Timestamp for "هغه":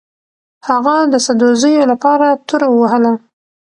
0.67-0.95